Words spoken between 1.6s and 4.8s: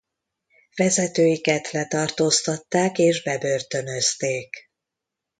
letartóztatták és bebörtönözték.